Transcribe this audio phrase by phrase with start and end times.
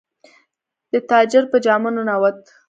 [0.91, 2.39] د تاجر په جامه ننووت.